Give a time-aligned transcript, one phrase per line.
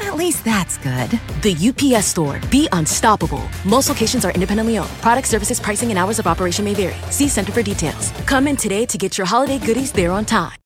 [0.00, 1.10] At least that's good.
[1.42, 2.40] The UPS store.
[2.50, 3.42] Be unstoppable.
[3.64, 4.90] Most locations are independently owned.
[5.00, 6.96] Product services, pricing, and hours of operation may vary.
[7.10, 8.10] See Center for details.
[8.26, 10.56] Come in today to get your holiday goodies there on time.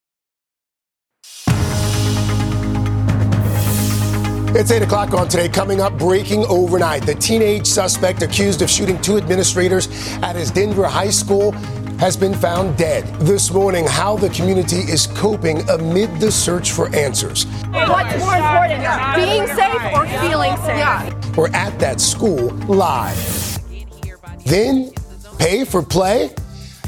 [4.53, 5.49] It's 8 o'clock on today.
[5.49, 7.07] Coming up, breaking overnight.
[7.07, 9.87] The teenage suspect accused of shooting two administrators
[10.23, 11.53] at his Denver high school
[12.01, 13.05] has been found dead.
[13.21, 17.45] This morning, how the community is coping amid the search for answers.
[17.45, 18.81] What's more important,
[19.15, 20.79] being safe or feeling safe?
[20.81, 21.33] Yeah.
[21.37, 23.59] We're at that school live.
[24.47, 24.93] Then,
[25.39, 26.35] pay for play?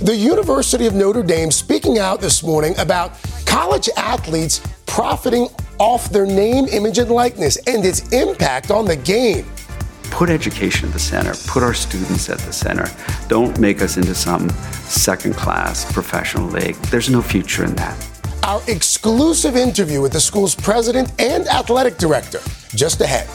[0.01, 3.13] The University of Notre Dame speaking out this morning about
[3.45, 9.45] college athletes profiting off their name, image, and likeness and its impact on the game.
[10.13, 12.87] Put education at the center, put our students at the center.
[13.29, 14.51] Don't make us into some
[14.85, 16.77] second class professional league.
[16.93, 17.97] There's no future in that.
[18.45, 22.41] Our exclusive interview with the school's president and athletic director
[22.75, 23.27] just ahead.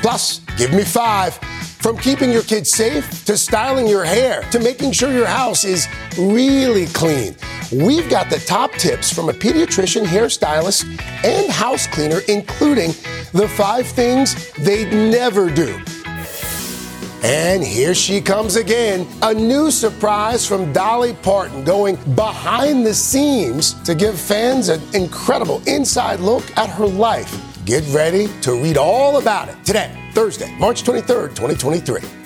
[0.00, 1.34] Plus, give me five.
[1.82, 5.88] From keeping your kids safe to styling your hair to making sure your house is
[6.18, 7.36] really clean.
[7.72, 10.84] We've got the top tips from a pediatrician, hairstylist,
[11.24, 12.90] and house cleaner, including
[13.32, 15.80] the five things they'd never do.
[17.22, 19.06] And here she comes again.
[19.22, 25.62] A new surprise from Dolly Parton going behind the scenes to give fans an incredible
[25.66, 27.34] inside look at her life.
[27.64, 30.10] Get ready to read all about it today.
[30.12, 32.21] Thursday, March 23rd, 2023.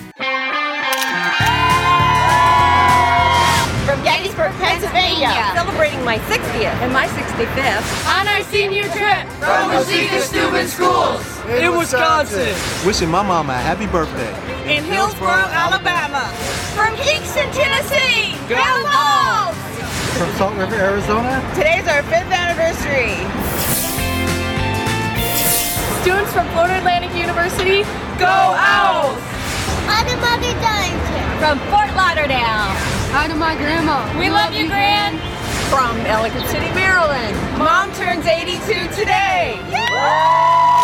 [5.16, 7.86] Pennsylvania, Celebrating my 60th and my 65th.
[8.20, 11.24] on our senior trip from Wauzeka Steuben Schools
[11.58, 12.54] in Wisconsin.
[12.86, 14.28] Wishing my mama a happy birthday.
[14.68, 16.28] in Hillsboro, Alabama.
[16.76, 19.56] From Kingston, Tennessee, go Vols!
[20.18, 21.40] From Salt River, Arizona.
[21.54, 23.16] Today's our fifth anniversary.
[26.02, 27.82] Students from Florida Atlantic University,
[28.18, 29.16] go Owls!
[31.38, 32.72] From Fort Lauderdale.
[33.16, 34.04] Hi to my grandma.
[34.18, 35.16] We love you, Gran.
[35.72, 37.32] From Ellicott City, Maryland.
[37.56, 38.60] Mom turns 82
[38.92, 39.56] today.
[39.88, 40.75] Oh,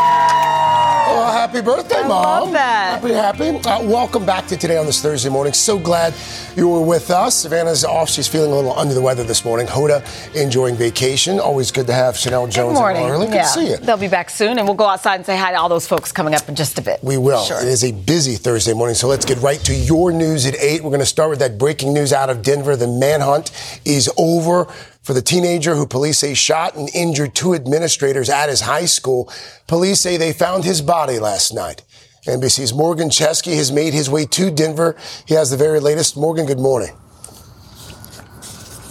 [1.42, 2.22] happy birthday, I Mom.
[2.22, 3.03] love that.
[3.03, 3.69] Happy, happy.
[3.69, 5.53] Uh, welcome back to Today on this Thursday morning.
[5.53, 6.14] So glad
[6.54, 7.34] you were with us.
[7.34, 8.08] Savannah's off.
[8.08, 9.66] She's feeling a little under the weather this morning.
[9.66, 10.04] Hoda
[10.41, 11.41] enjoying vacation.
[11.41, 13.02] Always good to have Sheinelle Jones Good morning.
[13.02, 13.26] and Laura.
[13.26, 13.42] Good yeah.
[13.42, 13.76] to see you.
[13.78, 16.12] They'll be back soon, and we'll go outside and say hi to all those folks
[16.12, 17.02] coming up in just a bit.
[17.02, 17.42] We will.
[17.42, 17.60] Sure.
[17.60, 20.84] It is a busy Thursday morning, so let's get right to your news at 8.
[20.84, 22.76] We're going to start with that breaking news out of Denver.
[22.76, 23.50] The manhunt
[23.84, 24.69] is over
[25.02, 29.30] for the teenager who police say shot and injured two administrators at his high school.
[29.66, 31.82] Police say they found his body last night.
[32.26, 34.96] NBC's Morgan Chesky has made his way to Denver.
[35.26, 36.16] He has the very latest.
[36.16, 36.96] Morgan, good morning.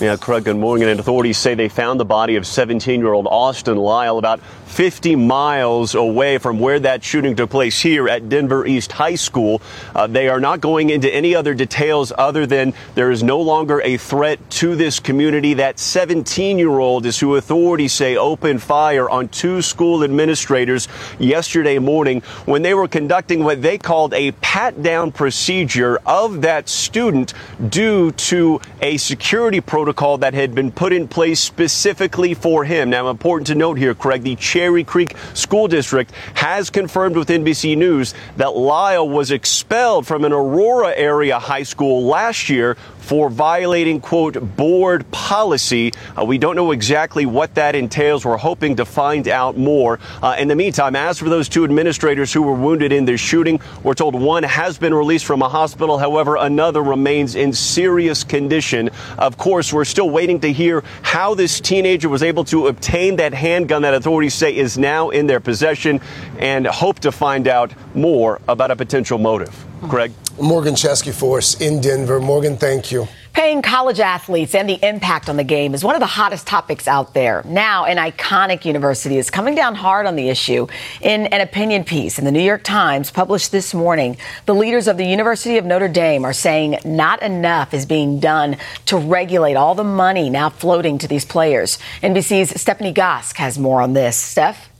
[0.01, 0.89] Yeah, Craig, good morning.
[0.89, 5.15] And authorities say they found the body of 17 year old Austin Lyle about 50
[5.15, 9.61] miles away from where that shooting took place here at Denver East High School.
[9.93, 13.79] Uh, they are not going into any other details other than there is no longer
[13.81, 15.53] a threat to this community.
[15.53, 20.87] That 17 year old is who authorities say opened fire on two school administrators
[21.19, 26.69] yesterday morning when they were conducting what they called a pat down procedure of that
[26.69, 27.35] student
[27.69, 29.90] due to a security protocol
[30.21, 32.89] that had been put in place specifically for him.
[32.89, 37.77] Now, important to note here, Craig, the Cherry Creek School District has confirmed with NBC
[37.77, 43.99] News that Lyle was expelled from an Aurora area high school last year for violating,
[43.99, 45.91] quote, board policy.
[46.17, 48.23] Uh, we don't know exactly what that entails.
[48.23, 49.99] We're hoping to find out more.
[50.23, 53.59] Uh, in the meantime, as for those two administrators who were wounded in this shooting,
[53.83, 55.97] we're told one has been released from a hospital.
[55.97, 58.89] However, another remains in serious condition.
[59.17, 63.33] Of course, we're still waiting to hear how this teenager was able to obtain that
[63.33, 65.99] handgun that authorities say is now in their possession
[66.39, 69.70] and hope to find out more about a potential motive.
[69.81, 70.11] Greg?
[70.39, 72.19] Morgan Chesky for us in Denver.
[72.19, 73.07] Morgan, thank you.
[73.33, 76.85] Paying college athletes and the impact on the game is one of the hottest topics
[76.85, 77.41] out there.
[77.45, 80.67] Now, an iconic university is coming down hard on the issue.
[80.99, 84.97] In an opinion piece in the New York Times published this morning, the leaders of
[84.97, 88.57] the University of Notre Dame are saying not enough is being done
[88.87, 91.79] to regulate all the money now floating to these players.
[92.03, 94.17] NBC's Stephanie Gosk has more on this.
[94.17, 94.70] Steph?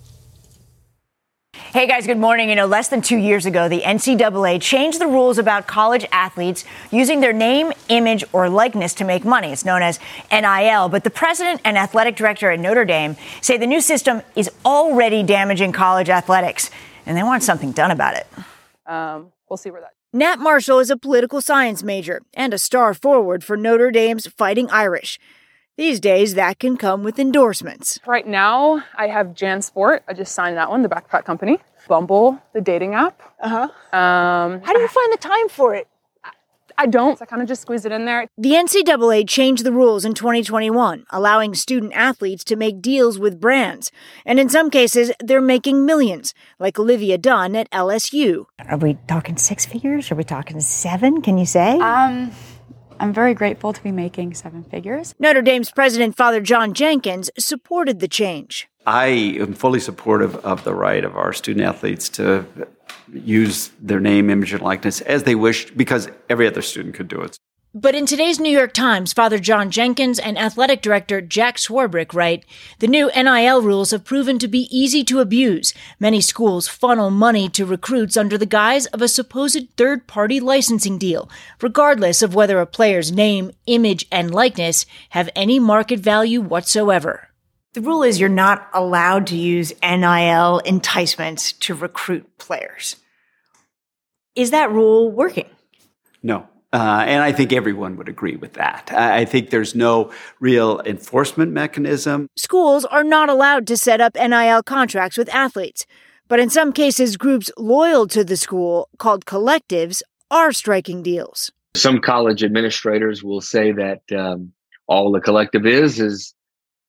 [1.53, 2.49] Hey guys, good morning.
[2.49, 6.63] You know, less than two years ago, the NCAA changed the rules about college athletes
[6.91, 9.51] using their name, image, or likeness to make money.
[9.51, 9.99] It's known as
[10.31, 10.87] NIL.
[10.89, 15.23] But the president and athletic director at Notre Dame say the new system is already
[15.23, 16.69] damaging college athletics,
[17.05, 18.27] and they want something done about it.
[18.85, 19.91] Um, we'll see where that.
[20.13, 24.69] Nat Marshall is a political science major and a star forward for Notre Dame's Fighting
[24.69, 25.19] Irish.
[25.81, 27.99] These days, that can come with endorsements.
[28.05, 30.01] Right now, I have JanSport.
[30.07, 31.57] I just signed that one, the backpack company.
[31.87, 33.19] Bumble, the dating app.
[33.41, 33.97] Uh huh.
[33.97, 35.87] Um, How do you find the time for it?
[36.77, 37.19] I don't.
[37.19, 38.27] I kind of just squeeze it in there.
[38.37, 43.91] The NCAA changed the rules in 2021, allowing student athletes to make deals with brands.
[44.23, 48.45] And in some cases, they're making millions, like Olivia Dunne at LSU.
[48.69, 50.11] Are we talking six figures?
[50.11, 51.23] Are we talking seven?
[51.23, 51.79] Can you say?
[51.79, 52.31] Um,
[53.01, 55.15] I'm very grateful to be making seven figures.
[55.17, 58.69] Notre Dame's president, Father John Jenkins, supported the change.
[58.85, 59.07] I
[59.39, 62.45] am fully supportive of the right of our student athletes to
[63.11, 67.19] use their name, image, and likeness as they wish because every other student could do
[67.21, 67.37] it.
[67.73, 72.43] But in today's New York Times, Father John Jenkins and athletic director Jack Swarbrick write
[72.79, 75.73] the new NIL rules have proven to be easy to abuse.
[75.97, 80.97] Many schools funnel money to recruits under the guise of a supposed third party licensing
[80.97, 81.29] deal,
[81.61, 87.29] regardless of whether a player's name, image, and likeness have any market value whatsoever.
[87.71, 92.97] The rule is you're not allowed to use NIL enticements to recruit players.
[94.35, 95.47] Is that rule working?
[96.21, 96.49] No.
[96.73, 98.91] Uh, and I think everyone would agree with that.
[98.93, 102.27] I I think there's no real enforcement mechanism.
[102.37, 105.85] Schools are not allowed to set up NIL contracts with athletes.
[106.31, 111.51] But in some cases, groups loyal to the school, called collectives, are striking deals.
[111.75, 114.53] Some college administrators will say that um,
[114.87, 116.33] all the collective is is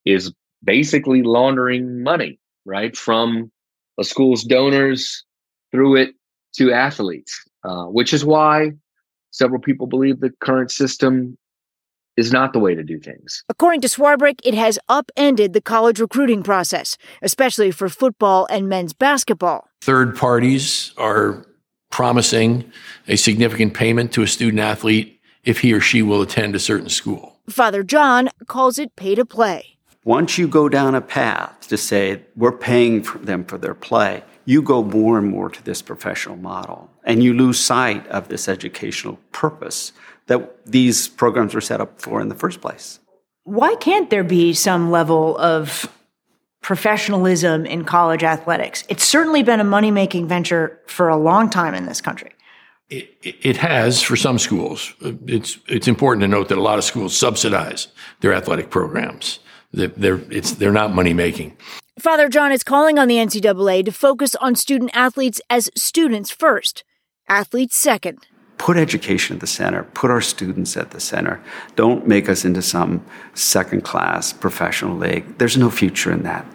[0.05, 0.33] is
[0.63, 3.51] basically laundering money, right, from
[3.99, 5.25] a school's donors
[5.73, 6.15] through it
[6.55, 8.71] to athletes, uh, which is why
[9.33, 11.37] several people believe the current system
[12.17, 13.43] is not the way to do things.
[13.49, 18.93] According to Swarbrick, it has upended the college recruiting process, especially for football and men's
[18.93, 19.69] basketball.
[19.81, 21.45] Third parties are
[21.91, 22.71] promising
[23.09, 26.89] a significant payment to a student athlete if he or she will attend a certain
[26.89, 27.41] school.
[27.49, 29.77] Father John calls it pay to play.
[30.05, 34.23] Once you go down a path to say we're paying for them for their play,
[34.45, 38.49] you go more and more to this professional model and you lose sight of this
[38.49, 39.93] educational purpose
[40.27, 43.01] that these programs were set up for in the first place.
[43.45, 45.93] Why can't there be some level of
[46.61, 48.85] professionalism in college athletics?
[48.89, 52.31] It's certainly been a money making venture for a long time in this country.
[52.89, 54.93] It, it has for some schools.
[55.01, 57.89] It's it's important to note that a lot of schools subsidize
[58.21, 59.39] their athletic programs.
[59.73, 61.57] They're, they're, it's, they're not money making.
[61.99, 66.85] Father John is calling on the NCAA to focus on student athletes as students first,
[67.29, 68.27] athletes second.
[68.57, 71.43] Put education at the center, put our students at the center.
[71.77, 73.05] Don't make us into some
[73.35, 75.39] second class professional league.
[75.39, 76.47] There's no future in that.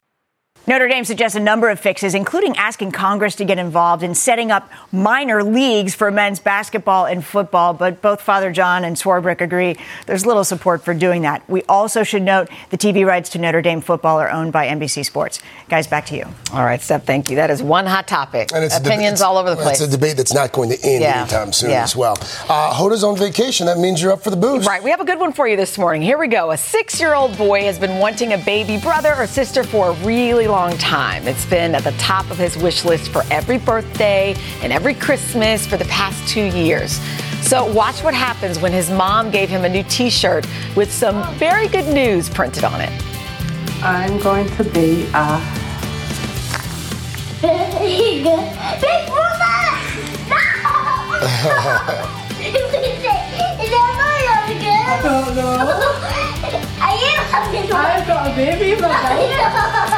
[0.70, 4.52] Notre Dame suggests a number of fixes, including asking Congress to get involved in setting
[4.52, 7.74] up minor leagues for men's basketball and football.
[7.74, 9.78] But both Father John and Swarbrick agree
[10.08, 11.42] there's little support for doing that.
[11.50, 15.06] We also should note the TV rights to Notre Dame football are owned by NBC
[15.06, 15.40] Sports.
[15.70, 16.26] Guys, back to you.
[16.52, 17.38] All right, Steph, thank you.
[17.38, 18.50] That is one hot topic.
[18.54, 19.80] And it's a deba- Opinions all over the place.
[19.80, 21.22] It's a debate that's not going to end Yeah.
[21.22, 21.84] anytime soon Yeah.
[21.84, 22.18] as well.
[22.50, 23.68] Uh, Hoda's on vacation.
[23.68, 24.68] That means you're up for the boost.
[24.68, 26.02] Right, we have a good one for you this morning.
[26.02, 26.52] Here we go.
[26.52, 29.94] A six year old boy has been wanting a baby brother or sister for a
[30.04, 31.28] really long time.
[31.28, 35.68] It's been at the top of his wish list for every birthday and every Christmas
[35.68, 37.00] for the past two years.
[37.42, 41.32] So, watch what happens when his mom gave him a new t shirt with some
[41.36, 42.90] very good news printed on it.
[43.84, 45.40] I'm going to be a
[47.44, 49.54] Big brother!
[50.28, 50.44] No!
[52.48, 54.86] Is that my again?
[54.88, 55.98] I don't know.
[56.82, 58.82] I am having I've got a baby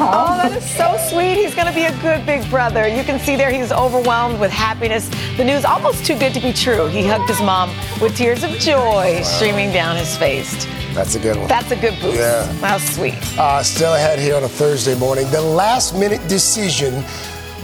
[0.00, 1.34] Oh, that is so sweet.
[1.34, 2.86] He's going to be a good big brother.
[2.88, 5.08] You can see there he's overwhelmed with happiness.
[5.36, 6.86] The news almost too good to be true.
[6.86, 10.66] He hugged his mom with tears of joy streaming down his face.
[10.94, 11.48] That's a good one.
[11.48, 12.18] That's a good boost.
[12.18, 12.46] Yeah.
[12.54, 13.14] How sweet.
[13.38, 15.30] Uh, still ahead here on a Thursday morning.
[15.30, 17.04] The last minute decision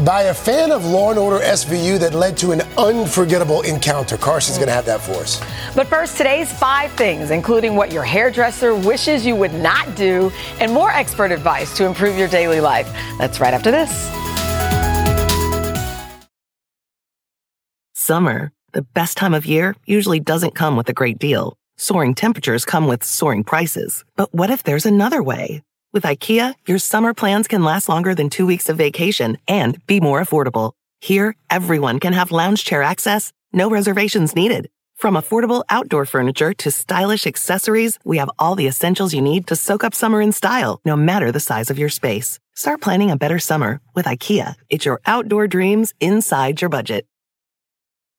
[0.03, 4.17] by a fan of Law and Order SVU that led to an unforgettable encounter.
[4.17, 5.41] Carson's going to have that for us.
[5.75, 10.73] But first, today's five things, including what your hairdresser wishes you would not do, and
[10.73, 12.91] more expert advice to improve your daily life.
[13.19, 13.91] That's right after this.
[17.95, 21.57] Summer, the best time of year, usually doesn't come with a great deal.
[21.77, 24.05] Soaring temperatures come with soaring prices.
[24.17, 25.63] But what if there's another way?
[25.95, 30.01] With IKEA, your summer plans can last longer than two weeks of vacation and be
[30.01, 30.73] more affordable.
[31.01, 34.69] Here, everyone can have lounge chair access, no reservations needed.
[34.97, 39.55] From affordable outdoor furniture to stylish accessories, we have all the essentials you need to
[39.55, 42.41] soak up summer in style, no matter the size of your space.
[42.57, 44.57] Start planning a better summer with IKEA.
[44.69, 47.07] It's your outdoor dreams inside your budget.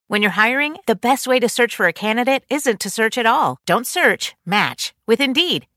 [0.08, 3.26] When you're hiring, the best way to search for a candidate isn't to search at
[3.26, 3.58] all.
[3.66, 5.66] Don't search, match with Indeed.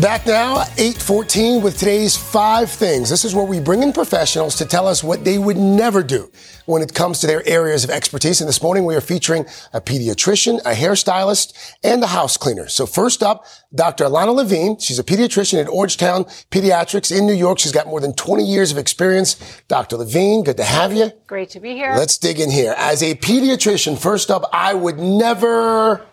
[0.00, 3.10] Back now, 814 with today's five things.
[3.10, 6.32] This is where we bring in professionals to tell us what they would never do
[6.64, 8.40] when it comes to their areas of expertise.
[8.40, 12.66] And this morning we are featuring a pediatrician, a hairstylist, and a house cleaner.
[12.68, 14.04] So first up, Dr.
[14.04, 14.78] Alanna Levine.
[14.78, 17.58] She's a pediatrician at Orangetown Pediatrics in New York.
[17.58, 19.36] She's got more than 20 years of experience.
[19.68, 19.98] Dr.
[19.98, 21.12] Levine, good to have you.
[21.26, 21.92] Great to be here.
[21.94, 22.74] Let's dig in here.
[22.78, 26.06] As a pediatrician, first up, I would never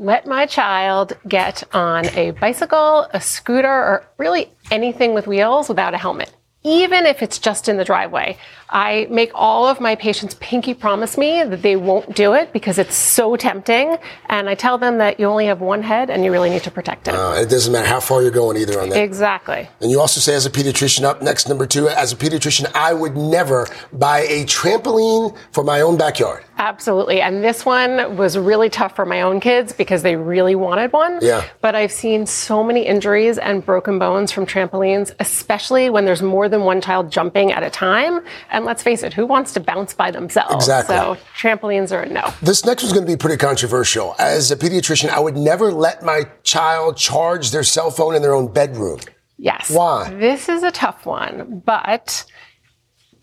[0.00, 5.92] let my child get on a bicycle, a scooter, or really anything with wheels without
[5.92, 6.34] a helmet.
[6.62, 8.38] Even if it's just in the driveway.
[8.70, 12.78] I make all of my patients pinky promise me that they won't do it because
[12.78, 13.98] it's so tempting.
[14.26, 16.70] And I tell them that you only have one head and you really need to
[16.70, 17.14] protect it.
[17.14, 19.02] Uh, it doesn't matter how far you're going either on that.
[19.02, 19.68] Exactly.
[19.80, 22.94] And you also say, as a pediatrician, up next, number two, as a pediatrician, I
[22.94, 26.44] would never buy a trampoline for my own backyard.
[26.58, 27.20] Absolutely.
[27.22, 31.18] And this one was really tough for my own kids because they really wanted one.
[31.22, 31.44] Yeah.
[31.60, 36.48] But I've seen so many injuries and broken bones from trampolines, especially when there's more
[36.48, 38.20] than one child jumping at a time.
[38.50, 40.54] And let's face it, who wants to bounce by themselves?
[40.54, 40.96] Exactly.
[40.96, 42.32] So trampolines are a no.
[42.42, 44.14] This next one's going to be pretty controversial.
[44.18, 48.34] As a pediatrician, I would never let my child charge their cell phone in their
[48.34, 49.00] own bedroom.
[49.38, 49.70] Yes.
[49.70, 50.10] Why?
[50.14, 52.24] This is a tough one, but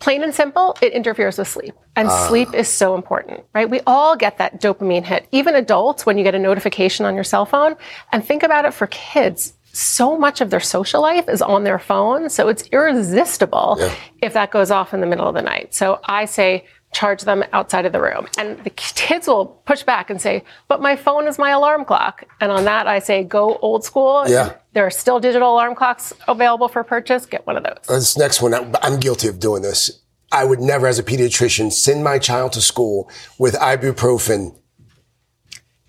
[0.00, 1.74] plain and simple, it interferes with sleep.
[1.96, 2.28] And Ah.
[2.28, 3.68] sleep is so important, right?
[3.68, 7.24] We all get that dopamine hit, even adults when you get a notification on your
[7.24, 7.74] cell phone.
[8.12, 9.54] And think about it for kids.
[9.72, 13.94] So much of their social life is on their phone, so it's irresistible Yeah.
[14.22, 15.74] if that goes off in the middle of the night.
[15.74, 18.26] So I say, charge them outside of the room.
[18.38, 22.24] And the kids will push back and say, but my phone is my alarm clock.
[22.40, 24.24] And on that, I say, go old school.
[24.26, 24.54] Yeah.
[24.72, 27.26] There are still digital alarm clocks available for purchase.
[27.26, 27.76] Get one of those.
[27.88, 30.00] Uh, this next one, I'm guilty of doing this.
[30.32, 34.56] I would never, as a pediatrician, send my child to school with ibuprofen.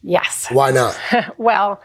[0.02, 0.48] Yes.
[0.52, 1.00] Why not?
[1.38, 1.82] well,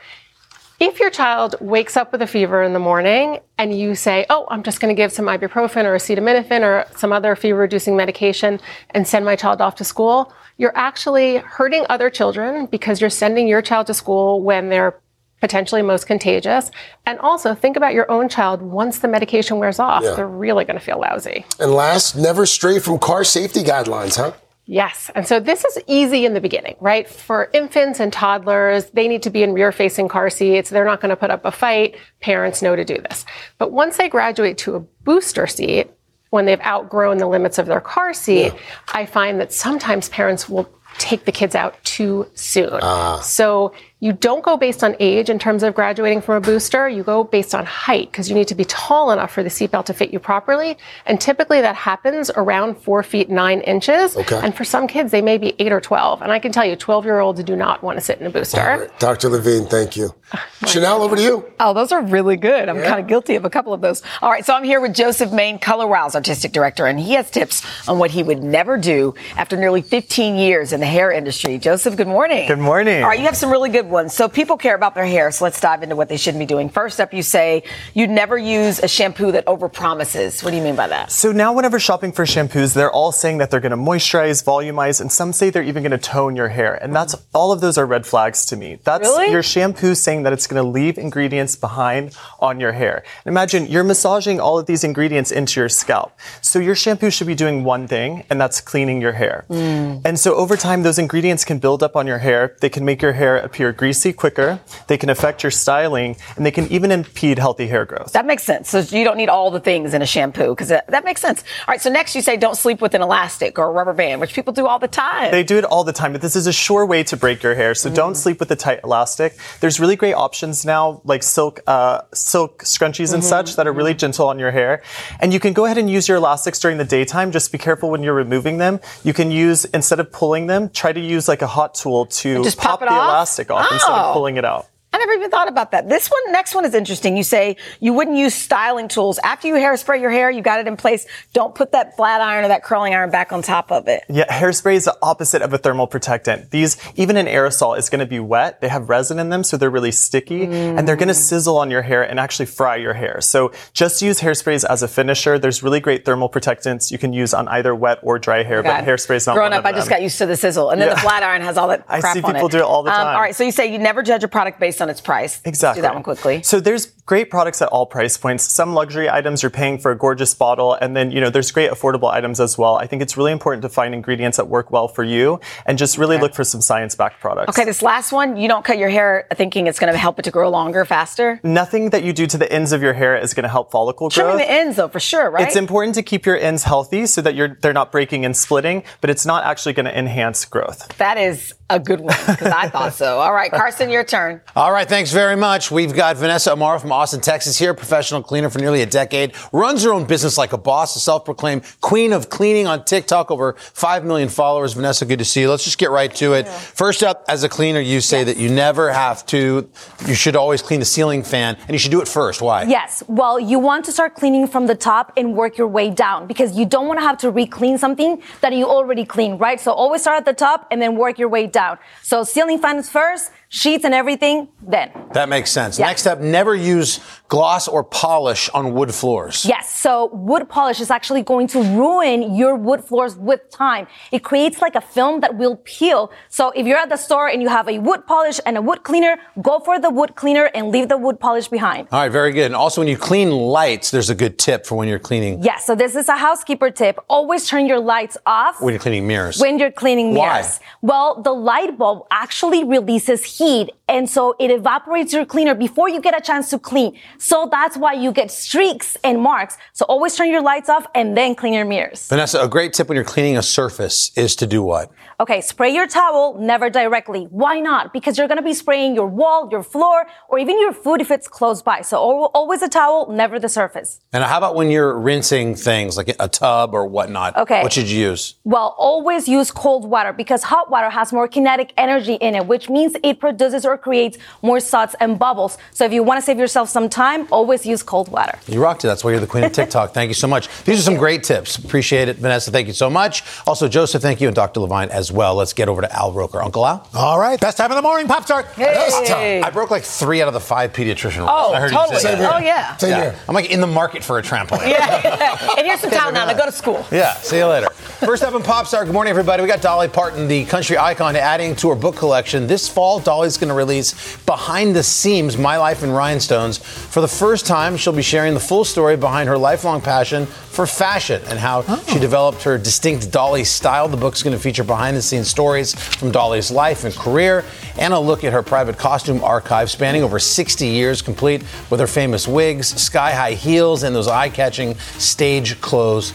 [0.81, 4.47] if your child wakes up with a fever in the morning and you say, Oh,
[4.50, 8.61] I'm just going to give some ibuprofen or acetaminophen or some other fever reducing medication
[8.90, 13.49] and send my child off to school, you're actually hurting other children because you're sending
[13.49, 14.99] your child to school when they're
[15.40, 16.71] potentially most contagious.
[17.07, 20.02] And also think about your own child once the medication wears off.
[20.02, 20.14] Yeah.
[20.14, 21.45] They're really going to feel lousy.
[21.61, 24.33] And last, never stray from car safety guidelines, huh?
[24.66, 25.11] Yes.
[25.14, 27.09] And so this is easy in the beginning, right?
[27.09, 30.71] For infants and toddlers, they need to be in rear facing car seats.
[30.71, 31.97] They're not going to put up a fight.
[32.21, 33.26] Parents know to do this.
[33.59, 35.90] But once they graduate to a booster seat,
[36.30, 38.52] when they've outgrown the limits of their car seat,
[38.92, 40.68] I find that sometimes parents will
[40.99, 42.80] take the kids out too soon.
[42.83, 43.21] Ah.
[43.21, 43.73] So
[44.04, 46.87] you don't go based on age in terms of graduating from a booster.
[46.87, 49.87] You go based on height because you need to be tall enough for the seatbelt
[49.87, 50.76] to fit you properly.
[51.06, 54.14] And typically that happens around four feet nine inches.
[54.14, 54.38] Okay.
[54.42, 56.20] And for some kids, they may be eight or 12.
[56.20, 58.30] And I can tell you, 12 year olds do not want to sit in a
[58.30, 58.90] booster.
[58.99, 59.30] Dr.
[59.30, 60.14] Levine, thank you.
[60.64, 61.52] Sheinelle, over to you.
[61.61, 62.68] Oh, those are really good.
[62.68, 64.02] I'm kind of guilty of a couple of those.
[64.20, 67.30] All right, so I'm here with Joseph Maine, Color Wow's artistic director, and he has
[67.30, 71.58] tips on what he would never do after nearly 15 years in the hair industry.
[71.58, 72.49] Joseph, good morning.
[72.49, 73.02] Good morning.
[73.02, 74.10] All right, you have some really good one.
[74.10, 75.30] So people care about their hair.
[75.30, 76.68] So let's dive into what they shouldn't be doing.
[76.68, 77.62] First up, you say
[77.94, 80.42] you'd never use a shampoo that overpromises.
[80.44, 81.10] What do you mean by that?
[81.10, 85.00] So now, whenever shopping for shampoos, they're all saying that they're going to moisturize, volumize,
[85.00, 86.74] and some say they're even going to tone your hair.
[86.74, 88.78] And that's all of those are red flags to me.
[88.84, 89.30] That's Really?
[89.30, 93.04] your shampoo saying that it's going to leave ingredients behind on your hair.
[93.24, 96.18] And imagine you're massaging all of these ingredients into your scalp.
[96.42, 99.44] So your shampoo should be doing one thing, and that's cleaning your hair.
[99.48, 99.98] Hmm.
[100.04, 102.56] And so over time, those ingredients can build up on your hair.
[102.60, 104.59] They can make your hair appear greasy quicker.
[104.87, 108.12] They can affect your styling, and they can even impede healthy hair growth.
[108.12, 108.71] That makes sense.
[108.71, 111.41] So you don't need all the things in a shampoo because that, that makes sense.
[111.69, 111.83] All right.
[111.83, 114.55] So next, you say don't sleep with an elastic or a rubber band, which people
[114.55, 115.31] do all the time.
[115.33, 117.55] They do it all the time, but this is a sure way to break your
[117.55, 117.75] hair.
[117.75, 117.95] So Mm.
[117.95, 119.37] don't sleep with a tight elastic.
[119.61, 123.73] There's really great options now, like silk, uh, silk scrunchies and Mhm, such that are
[123.73, 124.81] really gentle on your hair.
[125.21, 127.33] And you can go ahead and use your elastics during the daytime.
[127.33, 128.81] Just be careful when you're removing them.
[129.03, 132.43] You can use instead of pulling them, try to use like a hot tool to
[132.45, 133.09] Just pop, pop the off?
[133.11, 134.66] elastic off instead of pulling it out.
[134.94, 135.88] I never even thought about that.
[135.88, 137.16] This one, next one is interesting.
[137.16, 140.30] You say you wouldn't use styling tools after you hairspray your hair.
[140.30, 141.04] You got it in place.
[141.32, 144.04] Don't put that flat iron or that curling iron back on top of it.
[144.08, 146.52] Yeah, hairspray is the opposite of a thermal protectant.
[146.52, 148.60] These, even an aerosol, is going to be wet.
[148.60, 151.72] They have resin in them, so they're really sticky, and they're going to sizzle on
[151.72, 153.20] your hair and actually fry your hair.
[153.20, 155.40] So just use hairsprays as a finisher.
[155.40, 158.68] There's really great thermal protectants you can use on either wet or dry hair, but
[158.78, 158.84] God.
[158.84, 160.96] hairspray is not Growing up, I just got used to the sizzle, and then the
[160.96, 162.52] flat iron has all that I see on people it.
[162.52, 163.16] do it all the Um, time.
[163.16, 165.41] all right, so you say you never judge a product based on its price.
[165.45, 165.69] Exactly.
[165.69, 166.43] Let's do that one quickly.
[166.43, 168.45] So there's great products at all price points.
[168.45, 171.71] Some luxury items you're paying for a gorgeous bottle, and then you know there's great
[171.71, 172.76] affordable items as well.
[172.76, 175.99] I think it's really important to find ingredients that work well for you, and just
[175.99, 177.50] really look for some science-backed products.
[177.50, 180.23] Okay, this last one, you don't cut your hair thinking it's going to help it
[180.23, 181.41] to grow longer, faster.
[181.43, 184.11] Nothing that you do to the ends of your hair is going to help follicle
[184.11, 184.47] Trimming growth.
[184.47, 185.47] the ends, though, for sure, right?
[185.47, 188.83] It's important to keep your ends healthy so that you're they're not breaking and splitting,
[189.00, 190.97] but it's not actually going to enhance growth.
[190.99, 193.19] That is a good one because I thought so.
[193.19, 194.40] All right, Carson, your turn.
[194.54, 195.71] All right, thanks very much.
[195.71, 199.83] We've got Vanessa Amaro from Austin, Texas here, professional cleaner for nearly a decade, runs
[199.83, 204.04] her own business like a boss, a self-proclaimed queen of cleaning on TikTok, over 5
[204.04, 204.75] million followers.
[204.75, 205.50] Vanessa, good to see you.
[205.50, 206.47] Let's just get right to it.
[206.49, 209.69] First up, as a cleaner, you say that you never have to,
[210.07, 212.40] you should always clean the ceiling fan, and you should do it first.
[212.40, 212.62] Why?
[212.62, 213.02] Yes.
[213.09, 216.57] Well, you want to start cleaning from the top and work your way down because
[216.57, 219.61] you don't want to have to re-clean something that you already cleaned, right?
[219.61, 221.63] So always start at the top and then work your way down.
[222.02, 224.90] So ceiling fans first, sheets and everything, then.
[225.12, 225.78] That makes sense.
[225.78, 225.87] Yeah.
[225.87, 229.44] Next up, never use gloss or polish on wood floors.
[229.44, 229.64] Yes.
[229.85, 233.87] So wood polish is actually going to ruin your wood floors with time.
[234.11, 236.11] It creates like a film that will peel.
[236.29, 238.83] So if you're at the store and you have a wood polish and a wood
[238.83, 241.87] cleaner, go for the wood cleaner and leave the wood polish behind.
[241.92, 242.46] All right, very good.
[242.46, 245.64] And also, when you clean lights, there's a good tip for when you're cleaning, Yes.
[245.64, 246.98] So this is a housekeeper tip.
[247.09, 248.61] Always turn your lights off.
[248.61, 249.38] when you're cleaning mirrors.
[249.38, 250.26] when you're cleaning Why?
[250.26, 250.61] mirrors.
[250.83, 253.43] Well, the light bulb actually releases heat.
[253.88, 256.98] And so it evaporates your cleaner before you get a chance to clean.
[257.18, 259.59] So that's why you get streaks and marks.
[259.72, 262.09] So always turn your lights off and then clean your mirrors.
[262.09, 264.90] Vanessa, a great tip when you're cleaning a surface is to do what?
[265.20, 267.24] Okay, spray your towel, never directly.
[267.31, 267.92] Why not?
[267.92, 271.29] Because you're gonna be spraying your wall, your floor, or even your food if it's
[271.29, 271.83] close by.
[271.83, 274.00] So always a towel, never the surface.
[274.12, 277.37] And how about when you're rinsing things like a tub or whatnot?
[277.37, 277.62] Okay.
[277.62, 278.35] What should you use?
[278.44, 282.68] Well, always use cold water because hot water has more kinetic energy in it, which
[282.68, 285.59] means it produces or creates more suds and bubbles.
[285.72, 288.37] So if you want to save yourself some time, always use cold water.
[288.48, 288.88] You rocked it.
[288.88, 289.94] That's why you're the queen of TikTok.
[289.94, 290.48] thank you so much.
[290.64, 291.57] These are some great tips.
[291.57, 292.16] Appreciate it.
[292.16, 293.22] Vanessa, thank you so much.
[293.46, 294.61] Also, Joseph, thank you, and Dr.
[294.61, 295.35] Levine as well.
[295.35, 296.43] Let's get over to Al Roker.
[296.43, 296.88] Uncle Al?
[296.95, 298.47] All right, best time of the morning, Pop Start.
[298.57, 299.45] Best time.
[299.45, 301.31] I broke like three out of the five pediatrician rules.
[301.33, 301.97] Oh, I heard totally.
[301.97, 302.35] you say that.
[302.35, 302.77] Oh, yeah.
[302.77, 303.19] Same here.
[303.29, 304.69] I'm like in the market for a trampoline.
[304.69, 305.55] Yeah.
[305.59, 306.85] and here's some towel now to go to school.
[306.90, 307.71] Yeah, see you later.
[307.71, 309.43] First up in Pop Start, good morning, everybody.
[309.43, 312.47] We got Dolly Parton, the country icon, adding to her book collection.
[312.47, 316.59] This fall, Dolly's going to release Behind the Seams My Life in Rhinestones.
[316.59, 320.67] For the first time, she'll be sharing the full story behind her lifelong passion for
[320.67, 323.88] fashion and how she developed her distinct Dolly style.
[323.88, 327.45] The book's going to feature behind the scenes stories from Dolly's life and career
[327.79, 331.87] and a look at her private costume archive spanning over 60 years, complete with her
[331.87, 336.14] famous wigs, sky high heels, and those eye catching stage clothes.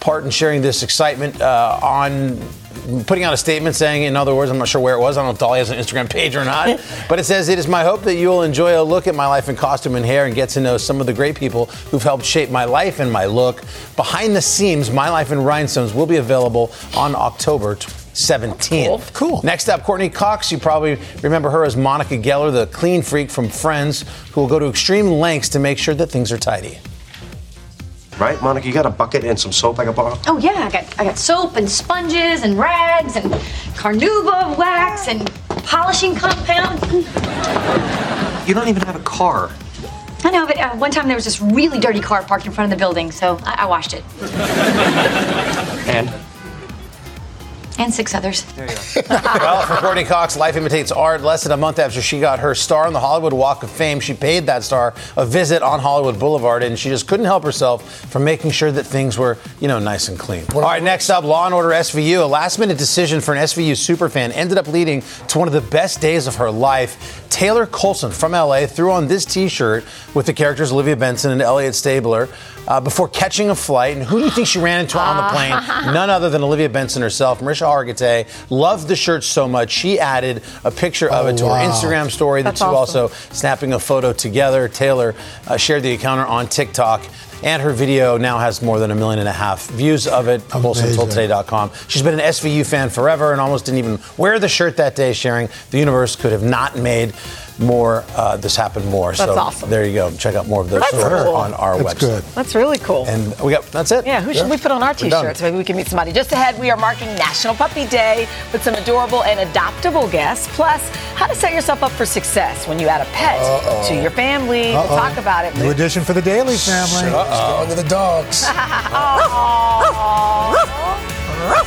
[0.00, 2.40] Parton sharing this excitement uh, on
[3.06, 5.16] putting out a statement saying, in other words, I'm not sure where it was.
[5.16, 7.58] I don't know if Dolly has an Instagram page or not, but it says, It
[7.58, 10.26] is my hope that you'll enjoy a look at my life in costume and hair
[10.26, 13.12] and get to know some of the great people who've helped shape my life and
[13.12, 13.62] my look.
[13.96, 19.12] Behind the scenes, My Life in Rhinestones will be available on October 17th.
[19.12, 19.40] Cool.
[19.44, 20.50] Next up, Courteney Cox.
[20.50, 24.58] You probably remember her as Monica Geller, the clean freak from Friends, who will go
[24.58, 26.78] to extreme lengths to make sure that things are tidy.
[28.18, 28.66] Right, Monica?
[28.66, 30.18] You got a bucket and some soap I can borrow?
[30.26, 33.30] Oh yeah, I got I got soap and sponges and rags and
[33.76, 35.30] carnauba wax and
[35.64, 36.82] polishing compound.
[38.48, 39.50] You don't even have a car.
[40.24, 42.72] I know, but uh, one time there was this really dirty car parked in front
[42.72, 44.02] of the building, so I, I washed it.
[45.86, 46.08] And
[47.78, 48.46] And six others.
[48.56, 51.20] well, for Courteney Cox, life imitates art.
[51.20, 54.00] Less than a month after she got her star on the Hollywood Walk of Fame,
[54.00, 58.10] she paid that star a visit on Hollywood Boulevard, and she just couldn't help herself
[58.10, 60.44] from making sure that things were, you know, nice and clean.
[60.54, 62.22] All right, next up, Law and Order SVU.
[62.22, 66.00] A last-minute decision for an SVU superfan ended up leading to one of the best
[66.00, 67.25] days of her life.
[67.36, 71.74] Taylor Colson from LA threw on this T-shirt with the characters Olivia Benson and Elliot
[71.74, 72.30] Stabler
[72.66, 73.94] uh, before catching a flight.
[73.98, 75.50] And who do you think she ran into on the plane?
[75.92, 77.42] None other than Olivia Benson herself.
[77.42, 81.44] Mariska Hargitay loved the shirt so much she added a picture of Oh, it to
[81.44, 81.56] wow.
[81.62, 82.40] her Instagram story.
[82.40, 83.02] The That's two awesome.
[83.02, 84.66] also snapping a photo together.
[84.68, 85.14] Taylor
[85.46, 87.02] uh, shared the encounter on TikTok.
[87.42, 90.40] And her video now has more than a million and a half views of it.
[90.48, 91.70] ColsonToldToday.com.
[91.88, 95.12] She's been an SVU fan forever and almost didn't even wear the shirt that day,
[95.12, 97.12] sharing the universe could have not made
[97.58, 98.04] more.
[98.14, 99.12] Uh, this happened more.
[99.12, 99.70] That's so awesome.
[99.70, 100.10] there you go.
[100.16, 101.34] Check out more of those That's cool.
[101.34, 102.00] on our That's website.
[102.00, 102.24] good.
[102.34, 103.06] That's really cool.
[103.06, 104.06] And we got that's it.
[104.06, 105.42] Yeah, who should we put on our We're t-shirts?
[105.42, 106.12] Maybe we can meet somebody.
[106.12, 110.48] Just ahead, we are marking National Puppy Day with some adorable and adoptable guests.
[110.54, 113.88] Plus, how to set yourself up for success when you add a pet Uh-oh.
[113.88, 114.72] to your family.
[114.72, 115.54] We'll talk about it.
[115.56, 117.10] New addition for the Daly family.
[117.14, 117.62] Uh-oh.
[117.62, 118.44] Under the dogs.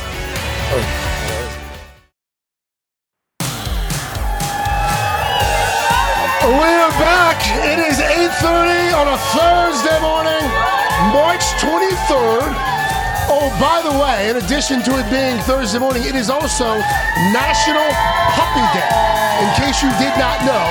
[6.50, 7.38] We're back.
[7.62, 10.42] It is 8.30 on a Thursday morning,
[11.14, 12.50] March 23rd.
[13.30, 16.74] Oh, by the way, in addition to it being Thursday morning, it is also
[17.30, 17.86] National
[18.34, 20.66] Puppy Day, in case you did not know.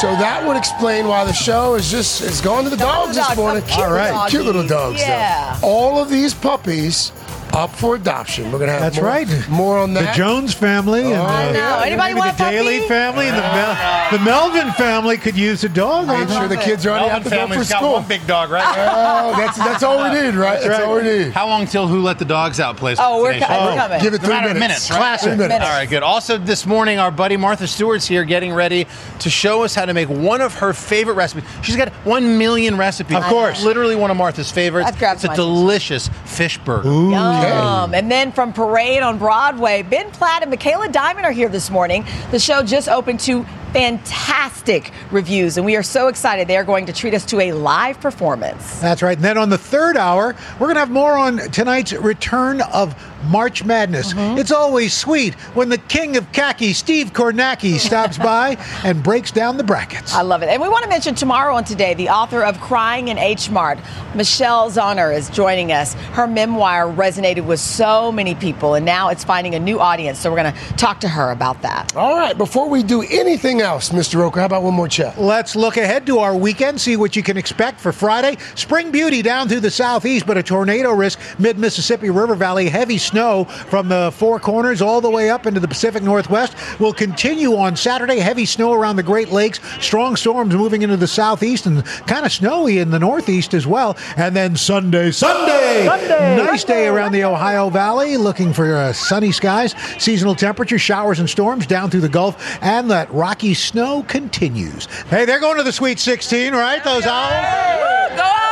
[0.00, 3.36] So that would explain why the show is just, it's going to the dogs this
[3.36, 3.62] morning.
[3.76, 4.30] All right.
[4.30, 5.58] Cute little dogs, Yeah.
[5.60, 5.66] though.
[5.68, 7.12] All of these puppies
[7.58, 8.44] up for adoption.
[8.52, 9.48] We're going to have That's more, right.
[9.48, 10.12] more on that.
[10.12, 10.18] The.
[10.18, 11.24] Jones family and oh.
[11.24, 11.80] uh, I the, know.
[11.84, 12.88] Anybody maybe want the a Daly puppy?
[12.88, 16.06] family and the, Mel- the Melvin family could use a dog.
[16.06, 18.00] Make sure the kids are already have to go for school.
[18.08, 18.64] big dog, right?
[18.78, 20.62] Oh, that's that's all we need, right?
[20.62, 21.32] That's, all we need.
[21.32, 22.98] How long till Who Let the Dogs Out plays?
[23.00, 23.48] Oh, we're Nation?
[23.48, 24.00] co- we're coming.
[24.00, 24.60] Give it three minutes.
[24.60, 24.98] minutes, right?
[24.98, 25.28] Classic.
[25.30, 25.64] Three minutes.
[25.64, 26.02] All right, good.
[26.02, 28.86] Also, this morning, our buddy Martha Stewart's here getting ready
[29.18, 31.44] to show us how to make one of her favorite recipes.
[31.62, 33.16] She's got one million recipes.
[33.16, 33.64] Of course.
[33.64, 34.90] Literally one of Martha's favorites.
[34.90, 36.88] That grabs It's a delicious fish burger.
[36.88, 37.47] Yum.
[37.52, 42.04] And then from Parade on Broadway, Ben Platt and Michaela Diamond are here this morning.
[42.30, 46.86] The show just opened to fantastic reviews, and we are so excited they are going
[46.86, 48.80] to treat us to a live performance.
[48.80, 49.16] That's right.
[49.16, 52.94] And then on the third hour, we're going to have more on tonight's return of
[53.24, 54.12] March Madness.
[54.12, 54.38] Mm-hmm.
[54.38, 59.56] It's always sweet when the king of khaki, Steve Kornacki, stops by and breaks down
[59.56, 60.14] the brackets.
[60.14, 60.48] I love it.
[60.48, 63.78] And we want to mention tomorrow on today, the author of Crying in H Mart,
[64.14, 65.94] Michelle Zauner, is joining us.
[66.12, 70.18] Her memoir resonated with so many people, and now it's finding a new audience.
[70.18, 71.94] So we're going to talk to her about that.
[71.96, 74.16] All right, before we do anything else, Mr.
[74.16, 75.18] Roker, how about one more chat?
[75.20, 78.36] Let's look ahead to our weekend, see what you can expect for Friday.
[78.54, 82.68] Spring beauty down through the southeast, but a tornado risk mid Mississippi River Valley.
[82.68, 86.92] Heavy snow from the four corners all the way up into the Pacific Northwest will
[86.92, 88.18] continue on Saturday.
[88.18, 89.60] Heavy snow around the Great Lakes.
[89.80, 93.96] Strong storms moving into the southeast and kind of snowy in the northeast as well.
[94.16, 98.16] And then Sunday, Sunday, Sunday nice day around the Ohio Valley.
[98.16, 99.74] Looking for uh, sunny skies.
[99.98, 104.86] Seasonal temperature, showers and storms down through the Gulf, and that rocky snow continues.
[105.08, 106.82] Hey, they're going to the Sweet 16, right?
[106.84, 108.47] Those owls.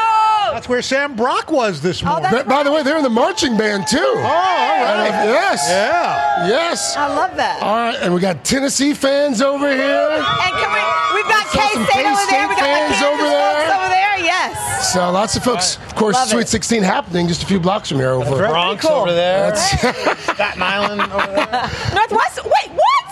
[0.56, 2.30] That's where Sam Brock was this oh, morning.
[2.30, 3.98] By- By the way, they're in the marching band too.
[4.00, 5.12] Oh, all right.
[5.28, 5.68] yes.
[5.68, 6.48] Yeah.
[6.48, 6.96] Yes.
[6.96, 7.60] I love that.
[7.62, 10.08] All right, and we got Tennessee fans over here.
[10.16, 10.24] And
[10.56, 10.80] can we,
[11.12, 12.48] we've got K some State over there.
[12.48, 13.52] K-State We got my fans Kansas over there.
[13.68, 14.16] folks over there.
[14.24, 14.92] Yes.
[14.94, 15.76] So lots of folks.
[15.76, 16.48] Of course, Love Sweet it.
[16.48, 18.12] 16 happening just a few blocks from here.
[18.12, 18.48] Over right.
[18.48, 18.96] Bronx Cool.
[18.96, 19.52] over there.
[19.52, 21.68] That's- Staten Island over there.
[21.92, 22.40] Northwest.
[22.40, 23.04] Wait, what?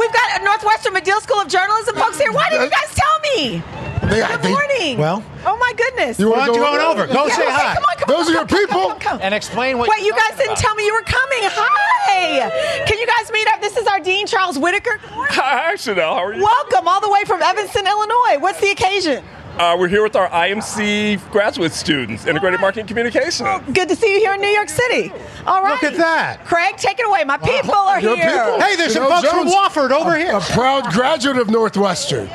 [0.00, 2.32] We've got a Northwestern Medill School of Journalism folks here.
[2.32, 3.62] Why didn't you guys tell me?
[4.08, 4.98] They- Good they- morning.
[4.98, 6.18] Well, oh my goodness.
[6.18, 7.06] You why wanna don't you go go on over?
[7.12, 7.74] Go Yeah, say okay, hi.
[7.74, 8.16] Come on, come on.
[8.16, 8.80] Those are your come, people.
[8.80, 9.20] Come, come, come.
[9.22, 10.58] And explain what Wait, you guys didn't about.
[10.58, 11.38] tell me you were coming.
[11.42, 12.84] Hi.
[12.86, 13.60] Can you guys meet up?
[13.60, 14.98] This is our Dean Charles Whitaker.
[15.00, 15.34] Good morning.
[15.36, 16.14] Hi, Sheinelle.
[16.14, 16.42] How are you?
[16.42, 18.38] Welcome all the way from Evanston, Illinois.
[18.40, 19.22] What's the occasion?
[19.58, 23.44] Uh, we're here with our IMC graduate students, Integrated Marketing Communication.
[23.72, 25.12] Good to see you here in New York City.
[25.46, 25.72] All right.
[25.72, 26.44] Look at that.
[26.44, 27.24] Craig, take it away.
[27.24, 28.30] My people are Your here.
[28.30, 28.60] people.
[28.60, 30.36] Hey, there's some Sheinelle folks from Wofford over a, here.
[30.36, 32.28] A proud graduate of Northwestern.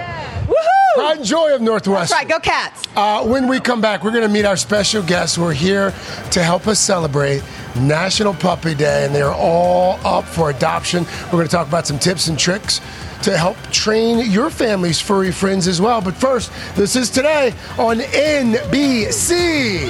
[0.95, 1.01] Woohoo!
[1.01, 2.11] Pride and joy of Northwest.
[2.11, 2.29] That's right.
[2.29, 2.83] Go Cats.
[2.95, 5.91] Uh, when we come back, we're going to meet our special guests who are here
[6.31, 7.43] to help us celebrate
[7.75, 11.05] National Puppy Day, and they are all up for adoption.
[11.25, 12.79] We're going to talk about some tips and tricks
[13.23, 16.01] to help train your family's furry friends as well.
[16.01, 19.87] But first, this is today on NBC.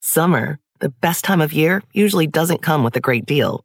[0.00, 3.64] Summer, the best time of year, usually doesn't come with a great deal.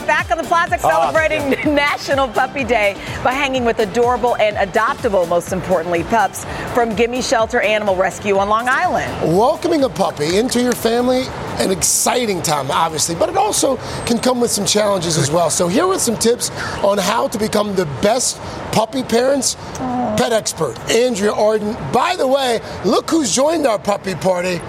[0.00, 4.56] Are back on the plaza ah, celebrating National Puppy Day by hanging with adorable and
[4.56, 9.36] adoptable, most importantly, pups from Gimme Shelter Animal Rescue on Long Island.
[9.36, 11.24] Welcoming a puppy into your family,
[11.58, 15.50] an exciting time, obviously, but it also can come with some challenges as well.
[15.50, 16.50] So here are some tips
[16.82, 18.38] on how to become the best
[18.72, 19.56] puppy parents.
[20.16, 21.74] Pet expert Andrea Arden.
[21.92, 24.60] By the way, look who's joined our puppy party.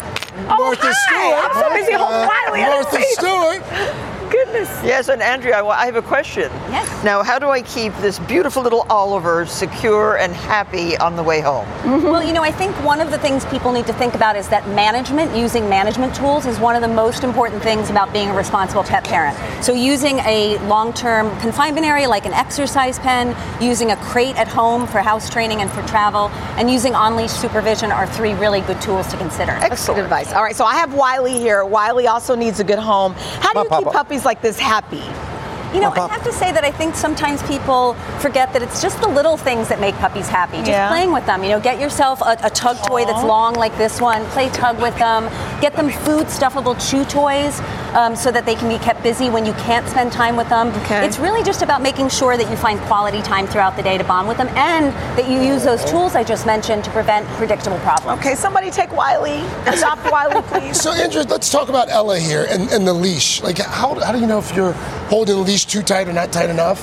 [0.47, 1.47] Oh, Martha hi.
[1.47, 1.93] I'm so busy.
[1.93, 3.01] Martha.
[3.13, 4.10] Stewart.
[4.51, 4.83] Goodness.
[4.83, 6.51] Yes, and Andrea, I I have a question.
[6.69, 7.03] Yes.
[7.03, 11.39] Now, how do I keep this beautiful little Oliver secure and happy on the way
[11.39, 11.65] home?
[11.65, 12.03] Mm-hmm.
[12.03, 14.49] Well, you know, I think one of the things people need to think about is
[14.49, 18.35] that management, using management tools, is one of the most important things about being a
[18.35, 19.37] responsible pet parent.
[19.63, 24.49] So, using a long term confinement area like an exercise pen, using a crate at
[24.49, 28.61] home for house training and for travel, and using on leash supervision are three really
[28.61, 29.53] good tools to consider.
[29.53, 30.33] Excellent advice.
[30.33, 31.63] All right, so I have Wiley here.
[31.63, 33.13] Wiley also needs a good home.
[33.39, 35.30] How do you keep puppies like this happy?
[35.73, 38.99] You know, I have to say that I think sometimes people forget that it's just
[39.01, 40.57] the little things that make puppies happy.
[40.57, 40.89] Just Yeah.
[40.89, 41.43] playing with them.
[41.43, 44.25] You know, get yourself a, a tug toy that's long like this one.
[44.27, 45.29] Play tug with them.
[45.61, 47.61] Get them food stuffable chew toys
[47.93, 50.69] um, so that they can be kept busy when you can't spend time with them.
[50.83, 51.05] Okay.
[51.05, 54.03] It's really just about making sure that you find quality time throughout the day to
[54.03, 57.79] bond with them and that you use those tools I just mentioned to prevent predictable
[57.79, 58.19] problems.
[58.19, 59.39] Okay, somebody take Wiley.
[59.67, 60.81] Adopt Wiley, please.
[60.81, 63.41] So, Andrew, let's talk about Ella here and, and the leash.
[63.41, 64.73] Like, how, how do you know if you're
[65.11, 66.79] holding the leash too tight or not tight enough?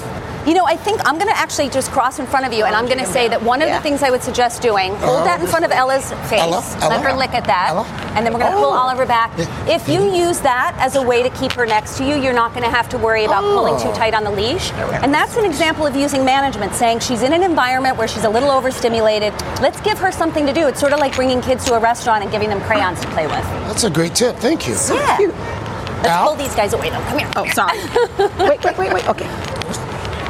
[0.46, 2.74] You know, I think I'm going to actually just cross in front of you, and
[2.74, 5.24] I'm going to say that one of the things I would suggest doing, hold uh-huh.
[5.24, 6.88] that in front of Ella's face, Ella, Ella.
[6.88, 7.74] let her lick at that,
[8.16, 8.78] and then we're going to pull Oh.
[8.78, 9.30] Oliver back.
[9.68, 12.52] If you use that as a way to keep her next to you, you're not
[12.52, 13.94] going to have to worry about pulling too oh.
[13.94, 14.72] tight on the leash.
[14.72, 18.30] And that's an example of using management, saying she's in an environment where she's a
[18.30, 19.34] little overstimulated.
[19.60, 20.66] Let's give her something to do.
[20.66, 23.26] It's sort of like bringing kids to a restaurant and giving them crayons to play
[23.26, 23.44] with.
[23.68, 24.36] That's a great tip.
[24.36, 24.74] Thank you.
[24.90, 25.57] yeah.
[26.02, 27.00] Let's pull these guys away, though.
[27.00, 27.30] Come here.
[27.36, 27.78] Oh, sorry.
[28.48, 29.08] wait, wait, wait, wait.
[29.08, 29.47] Okay.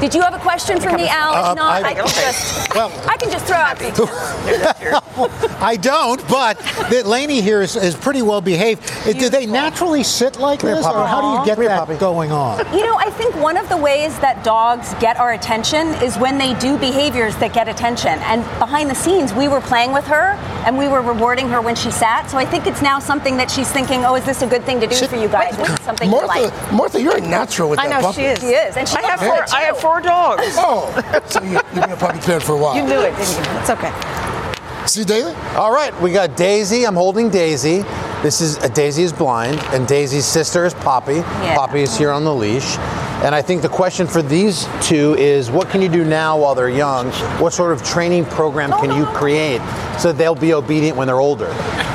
[0.00, 1.34] Did you have a question for me, Al?
[1.34, 2.20] Uh, not, I- I, can okay.
[2.22, 3.78] just Well- I can just throw out.
[5.60, 6.56] I don't, but
[6.90, 8.88] the Laney here is, is pretty well behaved.
[9.06, 11.62] Uh, Do they naturally sit like Come here, this, or how do you get Come
[11.64, 12.58] here, that going on?
[12.72, 16.38] You know, I think one of the ways that dogs get our attention is when
[16.38, 18.12] they do behaviors that get attention.
[18.20, 20.34] And behind the scenes, we were playing with her
[20.64, 22.30] and we were rewarding her when she sat.
[22.30, 24.80] So I think it's now something that she's thinking, oh, is this a good thing
[24.80, 25.56] to do for you guys?
[25.56, 26.72] This is something you Martha, like.
[26.72, 28.20] Martha, you're a natural with I that know, puppy.
[28.22, 28.38] she is.
[28.38, 29.58] She is, and she I have looks four.
[29.58, 29.80] I have too.
[29.88, 30.42] Four dogs.
[30.58, 32.76] Oh, so you, you've been a puppy parent for a while.
[32.76, 33.58] You knew it, didn't you?
[33.58, 33.90] It's okay.
[34.86, 35.32] See, Daly?
[35.56, 36.86] All right, we got Daisy.
[36.86, 37.78] I'm holding Daisy.
[38.22, 41.22] This is uh, Daisy is blind, and Daisy's sister is Poppy.
[41.54, 42.76] Poppy is here on the leash.
[43.24, 46.54] And I think the question for these two is what can you do now while
[46.54, 47.10] they're young?
[47.40, 49.62] What sort of training program can you create
[49.98, 51.48] so they'll be obedient when they're older?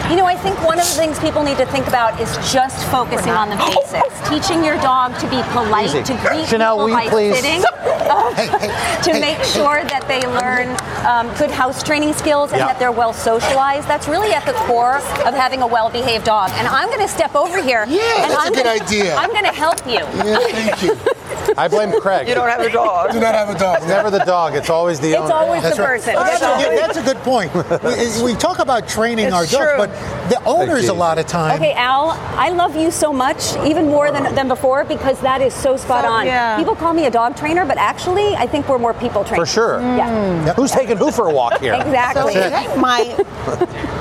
[0.09, 2.85] You know, I think one of the things people need to think about is just
[2.91, 4.13] focusing on the basics.
[4.29, 6.03] Teaching your dog to be polite, Easy.
[6.03, 7.35] to greet Sheinelle, people will you by please?
[7.39, 10.69] sitting, uh, to make sure that they learn
[11.07, 12.67] um, good house training skills and Yeah.
[12.67, 13.87] that they're well socialized.
[13.87, 16.51] That's really at the core of having a well-behaved dog.
[16.55, 17.85] And I'm going to step over here.
[17.87, 19.15] Yeah, and that's a I'm good gonna, idea.
[19.15, 20.03] I'm going to help you.
[20.23, 20.95] Yeah, thank you.
[21.57, 22.27] I blame Craig.
[22.27, 23.11] You don't have a dog.
[23.11, 23.77] Do not have a dog.
[23.77, 25.25] It's never the dog, it's always the owner.
[25.25, 25.45] It's owner.
[25.45, 25.87] always That's the right.
[25.89, 26.15] person.
[26.15, 27.53] That's, It's a good, that's a good point.
[28.23, 29.77] We, we talk about training It's our dogs, true.
[29.77, 29.89] but
[30.29, 31.55] the owners a lot of time.
[31.55, 35.53] Okay, Al, I love you so much, even more than, than before, because that is
[35.53, 36.25] so spot So- on.
[36.25, 36.57] yeah.
[36.57, 39.47] People call me a dog trainer, but actually, I think we're more people trainers.
[39.49, 39.81] For sure.
[39.81, 40.53] Yeah.
[40.53, 41.73] Who's taking who for a walk here?
[41.73, 42.33] Exactly.
[42.33, 42.99] So my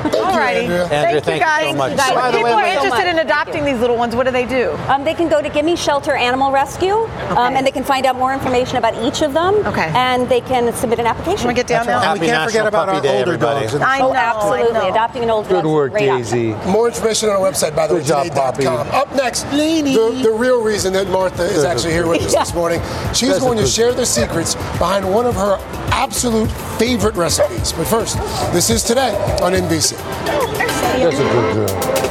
[0.05, 0.61] All righty.
[0.67, 1.71] Andrea, thank, you thank you guys.
[1.71, 1.93] so much.
[1.93, 4.33] If By the people way, are we- interested in adopting these little ones, what do
[4.33, 4.73] they do?
[4.88, 7.05] Um, they can go to Gimme Shelter Animal Rescue,
[7.37, 9.55] um, and they can find out more information about each of them.
[9.67, 9.91] Okay.
[9.95, 11.45] And they can submit an application.
[11.47, 12.03] Wanna get down now?
[12.12, 13.75] And we can't forget about our older dogs.
[13.75, 14.88] I know, oh, absolutely.
[14.88, 16.71] Adopting an older Good dog is a work, great option.
[16.71, 18.88] More information on our website, by the Good job, way, today.com.
[18.88, 22.81] Up next, the, the real reason that Martha is actually here with us this morning.
[23.15, 25.59] She's That's going to share the secrets behind one of her
[25.93, 27.73] absolute favorite recipes.
[27.73, 28.17] But first,
[28.53, 29.91] this is today on NBC.
[29.92, 32.02] That's a good uh, girl.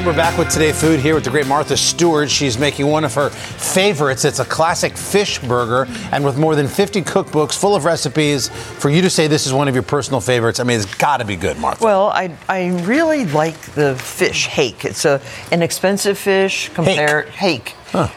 [0.00, 2.30] And we're back with Today Food here with the great Martha Stewart.
[2.30, 4.24] She's making one of her favorites.
[4.24, 8.88] It's a classic fish burger, and with more than 50 cookbooks full of recipes, for
[8.88, 11.26] you to say this is one of your personal favorites, I mean, it's got to
[11.26, 11.84] be good, Martha.
[11.84, 14.86] Well, I, I really like the fish hake.
[14.86, 15.20] It's a
[15.52, 17.74] inexpensive fish compared hake.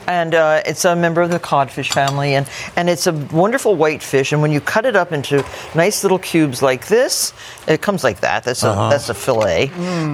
[0.08, 4.04] And uh, it's a member of the codfish family, and, and it's a wonderful white
[4.04, 4.32] fish.
[4.32, 5.44] And when you cut it up into
[5.76, 7.34] nice little cubes like this,
[7.68, 8.44] it comes like that.
[8.44, 8.90] That's a Uh-huh.
[8.90, 9.70] that's a fillet.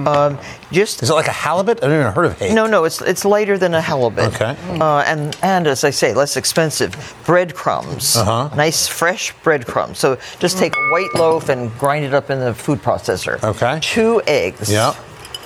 [0.06, 0.38] Um,
[0.72, 1.82] just is it like a halibut?
[1.82, 2.52] I don't even heard of hake.
[2.54, 4.34] No, no, it's it's lighter than a halibut.
[4.34, 4.56] Okay.
[4.80, 6.94] Uh, and and as I say, less expensive.
[7.26, 8.16] Breadcrumbs.
[8.16, 8.54] Uh-huh.
[8.56, 9.98] Nice fresh breadcrumbs.
[9.98, 13.42] So just take a white loaf and grind it up in the food processor.
[13.42, 13.78] Okay.
[13.82, 14.70] Two eggs.
[14.70, 14.94] Yeah.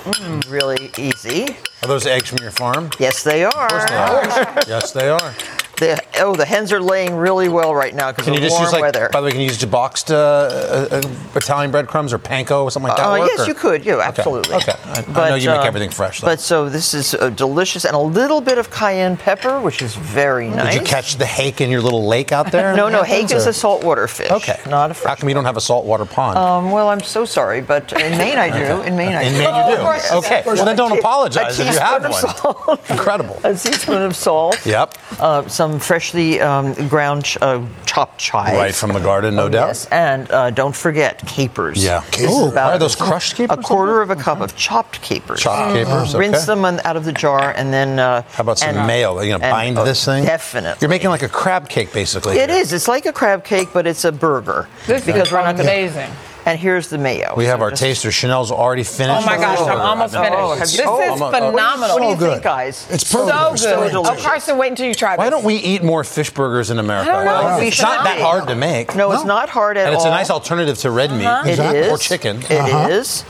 [0.05, 1.55] Mm, really easy.
[1.81, 2.91] Are those eggs from your farm?
[2.99, 3.67] Yes, they are.
[4.67, 5.33] yes, they are.
[5.77, 8.81] The, oh, the hens are laying really well right now because of warm use like?
[8.81, 9.09] weather.
[9.11, 11.01] By the way, can you use boxed uh, uh, uh,
[11.35, 13.05] Italian breadcrumbs or panko or something like that?
[13.05, 13.85] Uh, yes, or- you could.
[13.85, 14.55] Yeah, absolutely.
[14.55, 14.73] Okay.
[14.85, 16.21] I, I know you make uh, everything fresh.
[16.21, 16.27] Though.
[16.27, 19.95] But so this is uh, delicious, and a little bit of cayenne pepper, which is
[19.95, 20.73] very nice.
[20.73, 22.75] Did you catch the hake in your little lake out there?
[22.75, 24.31] No, no, hake is Or- a saltwater fish.
[24.31, 24.59] Okay.
[24.69, 25.09] Not a fresh.
[25.09, 26.37] How come you don't have a saltwater pond?
[26.37, 28.81] Um, well, I'm so sorry, but in Maine I do.
[28.83, 29.29] In Maine I do.
[29.29, 29.33] In.
[29.37, 29.77] Maine you do.
[29.77, 30.11] Of course.
[30.11, 30.43] Okay.
[30.45, 32.13] Well, then don't apologize if you have one.
[32.13, 32.89] salt.
[32.89, 33.39] Incredible.
[33.43, 34.63] A teaspoon of salt.
[34.65, 34.97] Yep.
[35.19, 35.79] Uh, some
[36.11, 38.55] freshly um, ground ch- uh, chopped chives.
[38.57, 39.67] Right from the garden, no Oh, doubt.
[39.67, 41.83] Yes, and uh, don't forget capers.
[41.83, 42.03] Yeah.
[42.11, 43.57] This is Ooh, about are those crushed capers?
[43.59, 45.39] A quarter of a cup of chopped capers.
[45.39, 46.19] Chopped capers, okay.
[46.19, 47.99] Rinse them on- out of the jar, and then.
[47.99, 49.15] Uh, How about some and- mayo?
[49.17, 50.25] Are you gonna bind oh, this thing?
[50.25, 50.77] Definitely.
[50.81, 52.37] You're making like a crab cake, basically.
[52.37, 52.73] It is.
[52.73, 54.67] It's like a crab cake, but it's a burger.
[54.87, 56.09] This because is we're not gonna- amazing.
[56.47, 57.33] And here's the mayo.
[57.35, 58.09] We have So our just- taster.
[58.09, 59.23] Sheinelle's already finished.
[59.23, 60.39] Oh my gosh, I'm almost Oh, finished.
[60.39, 61.95] have This you- is oh, I'm- oh, phenomenal.
[61.95, 62.31] What do you good.
[62.33, 62.85] think, guys?
[62.91, 63.33] It's So good.
[63.33, 63.95] So delicious.
[63.95, 64.23] Oh, delicious.
[64.25, 65.17] Carson, wait until you try it.
[65.17, 67.09] Why don't we eat more fish burgers in America?
[67.11, 67.33] I don't know.
[67.33, 68.95] Like, We it's not that hard to make.
[68.95, 69.87] No, it's not hard at all.
[69.87, 71.49] And it's a nice alternative to red meat uh-huh.
[71.49, 71.91] It is.
[71.91, 72.37] or chicken.
[72.43, 72.89] It uh-huh.
[72.89, 73.23] is,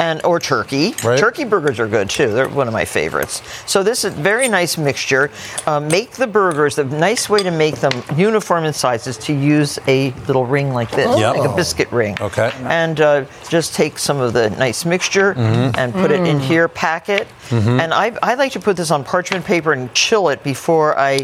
[0.00, 0.94] And or turkey.
[1.04, 1.18] Right.
[1.18, 2.32] Turkey burgers are good too.
[2.32, 3.42] They're one of my favorites.
[3.66, 5.30] So this is a very nice mixture.
[5.66, 6.76] Uh, make the burgers.
[6.76, 10.72] The nice way to make them uniform in size is to use a little ring
[10.72, 11.36] like this, Yep.
[11.36, 12.16] like a biscuit ring.
[12.20, 12.50] Okay.
[12.64, 15.76] And uh, just take some of the nice mixture Mhm.
[15.76, 16.40] and put it in Mm.
[16.40, 16.68] here.
[16.68, 17.28] Pack it.
[17.50, 17.80] Mhm.
[17.80, 21.16] And I, I like to put this on parchment paper and chill it before I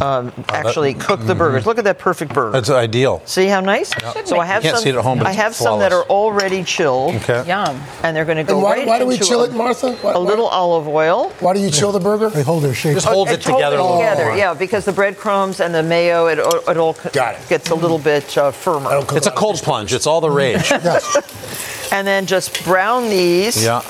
[0.00, 1.66] um, actually cook the burgers.
[1.66, 2.52] Look at that perfect burger.
[2.52, 3.20] That's ideal.
[3.24, 3.90] See how nice?
[4.00, 4.26] Yep.
[4.28, 4.84] So I have You can't some.
[4.84, 7.16] see it at home, but I it's have some that are already chilled.
[7.16, 7.42] Okay.
[7.48, 7.80] Yum.
[8.02, 9.92] And they're going to go And why, right why do we chill a, it, Martha?
[9.96, 11.30] Why, a little olive oil.
[11.40, 12.30] Why do you chill the burger?
[12.30, 12.94] They hold their shape.
[12.94, 14.36] Just holds it together a little together, more.
[14.36, 16.94] yeah, because the breadcrumbs and the mayo, it, it all
[17.48, 19.04] gets a little bit uh, firmer.
[19.12, 19.92] It's a cold plunge.
[19.92, 20.72] It's all the rage.
[21.92, 23.62] And then just brown these.
[23.62, 23.82] yeah.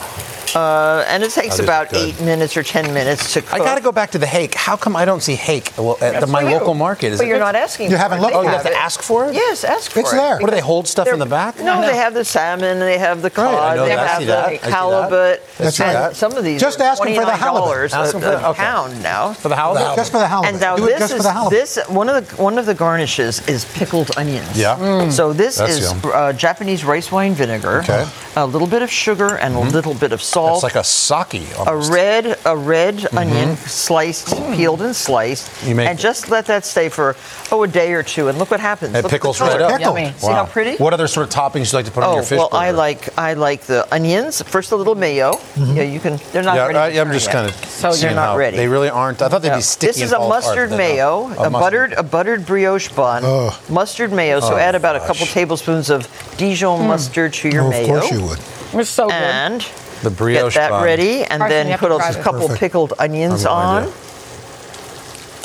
[0.57, 3.55] Uh, and it takes is about eight minutes or ten minutes to cook.
[3.55, 4.55] I got to go back to the hake.
[4.55, 7.13] How come I don't see hake well, at the, my local market?
[7.13, 8.35] Is But it- you're not asking You for haven't looked.
[8.35, 9.35] Oh, you have have to ask for it.
[9.35, 10.17] Yes, ask for It's it.
[10.17, 10.39] It's there.
[10.39, 11.59] What do they hold stuff in the back?
[11.59, 14.09] No, they have the salmon, they have the cod, I they that.
[14.09, 14.45] Have the that.
[14.47, 14.71] I see that.
[14.71, 15.43] halibut.
[15.61, 16.17] I see and that.
[16.17, 17.91] Some of these Just are ask 'em for the halibut.
[17.91, 18.63] $29 for a, the- a okay.
[18.63, 19.33] pound now.
[19.33, 19.97] For the halibut?
[19.97, 20.53] Just for the halibut.
[20.53, 21.59] And now Do this is for the halibut.
[21.59, 24.57] this one of the one of the garnishes is pickled onions.
[24.59, 24.77] Yeah.
[24.77, 25.13] Mm.
[25.13, 28.07] So this That's is uh, Japanese rice wine vinegar, Okay.
[28.37, 30.42] a little bit of sugar, and a little bit of salt.
[30.55, 31.47] It's like a sake.
[31.67, 35.69] a red a red onion sliced, peeled and sliced, Mm-hmm.
[35.69, 37.17] You make- and just let that stay for
[37.51, 38.91] oh a day or two, and look what happens.
[38.95, 39.53] It Look the pickles color.
[39.53, 39.81] right up.
[39.81, 40.13] Yummy.
[40.19, 40.77] See how pretty?
[40.83, 42.63] What other sort of toppings you like to put on Oh your fish well, burger?
[42.65, 44.43] I like I like the onions.
[44.43, 45.39] First, a little mayo.
[45.57, 46.19] Yeah, you can.
[46.33, 46.99] They're not Yeah, ready.
[46.99, 47.55] I, I'm just kind of.
[47.65, 48.57] So they're not ready.
[48.57, 49.21] They really aren't.
[49.23, 49.57] I thought they'd No.
[49.57, 49.93] be sticky.
[49.93, 51.47] This is a mustard mayo, don't.
[51.47, 53.53] a buttered a buttered brioche bun, Ugh.
[53.71, 54.41] mustard mayo.
[54.41, 57.83] So Oh, add about a couple tablespoons of Dijon mustard to your mayo.
[57.83, 58.01] of mayo.
[58.01, 58.81] course you would.
[58.81, 59.65] It's so good.
[60.03, 60.85] And The brioche get that bun.
[60.85, 62.59] ready, and Carson, then put a couple Perfect.
[62.61, 63.83] pickled onions I have no on.
[63.85, 63.93] idea.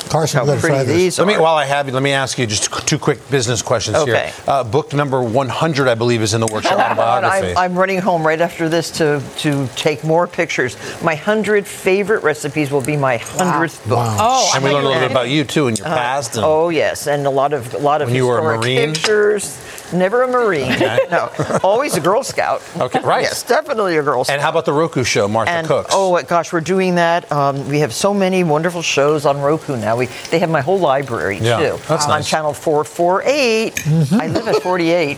[0.08, 1.42] Carson, How you got pretty try these Let me, are.
[1.42, 4.32] while I have you, let me ask you just two quick business questions Okay.
[4.34, 4.44] here.
[4.48, 7.50] Uh, book number 100, I believe, is in the workshop autobiography.
[7.50, 10.78] I'm, I'm running home right after this to, to take more pictures.
[11.02, 13.98] My hundred favorite recipes will be my hundredth book.
[14.00, 16.36] Oh, and we learned a little bit about you too in your past.
[16.36, 18.94] And Oh yes, and a lot of a lot of When you were a Marine?
[18.94, 19.58] pictures.
[19.92, 20.72] Never a Marine.
[20.72, 20.98] Okay.
[21.10, 21.30] No,
[21.64, 22.60] always a Girl Scout.
[22.76, 23.22] Okay, right.
[23.22, 24.34] Yes, definitely a Girl Scout.
[24.34, 25.90] And how about the Roku show, Martha and, Cooks?
[25.94, 27.30] Oh gosh, we're doing that.
[27.32, 29.96] Um, we have so many wonderful shows on Roku now.
[29.96, 31.82] We they have my whole library Yeah, too.
[31.88, 32.28] that's on nice.
[32.28, 33.86] channel 448.
[34.12, 35.16] I live at 48.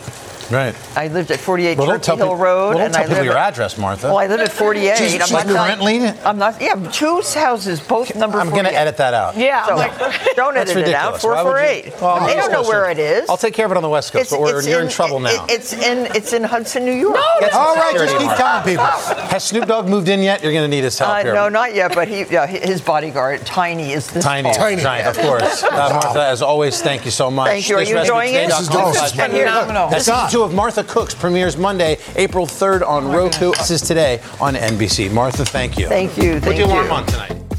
[0.50, 0.74] Right.
[0.96, 3.16] I lived at 48 Well, Turkey Hill people- Road, well, don't and tell I people
[3.18, 4.08] live your at, address, Martha.
[4.08, 4.96] Well, I live at 48.
[4.98, 6.24] She's- I'm not moving telling- renting?
[6.26, 6.60] I'm not.
[6.60, 8.40] Yeah, two houses, both number.
[8.40, 9.36] I'm going to edit that out.
[9.36, 9.76] Yeah, So-
[10.36, 11.14] don't That's edit it out.
[11.14, 11.22] ridiculous.
[11.24, 11.50] Why would
[11.84, 12.00] you- 448.
[12.00, 13.28] Well, I'm they don't know where it is.
[13.30, 15.44] I'll take care of it on the West Coast, but we're, you're in, trouble now.
[15.44, 17.16] it- it's in it's in Hudson, New York.
[17.40, 18.42] Get some All right, just keep Martha.
[18.42, 18.84] telling people.
[19.28, 20.42] Has Snoop Dogg moved in yet?
[20.42, 21.34] You're going to need his help Uh, here.
[21.34, 21.94] no, not yet.
[21.94, 25.62] But he, yeah, his bodyguard, Tiny, is this Tiny, Tiny, giant, of course.
[25.62, 25.70] Uh,
[26.02, 27.48] Martha, as always, thank you so much.
[27.48, 27.76] Thank you.
[27.76, 28.48] Are you enjoying it?
[28.48, 29.12] This is This delicious.
[29.12, 29.90] Phenomenal.
[30.00, 33.52] Season two of Martha Cooks premieres Monday, April 3rd on oh Roku.
[33.52, 35.12] This is today on NBC.
[35.12, 35.86] Martha, thank you.
[35.86, 36.40] Thank you.
[36.40, 36.92] Thank the alarm you.
[36.92, 37.49] on tonight.